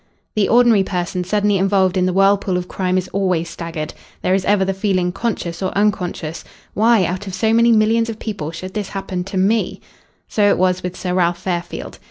The 0.35 0.49
ordinary 0.49 0.83
person 0.83 1.23
suddenly 1.23 1.59
involved 1.59 1.95
in 1.95 2.07
the 2.07 2.11
whirlpool 2.11 2.57
of 2.57 2.67
crime 2.67 2.97
is 2.97 3.07
always 3.09 3.51
staggered. 3.51 3.93
There 4.23 4.33
is 4.33 4.43
ever 4.45 4.65
the 4.65 4.73
feeling, 4.73 5.11
conscious 5.11 5.61
or 5.61 5.69
unconscious: 5.77 6.43
"Why 6.73 7.05
out 7.05 7.27
of 7.27 7.35
so 7.35 7.53
many 7.53 7.71
millions 7.71 8.09
of 8.09 8.17
people 8.17 8.49
should 8.49 8.73
this 8.73 8.89
happen 8.89 9.23
to 9.25 9.37
me?" 9.37 9.79
So 10.27 10.49
it 10.49 10.57
was 10.57 10.81
with 10.81 10.97
Sir 10.97 11.13
Ralph 11.13 11.37
Fairfield. 11.37 11.99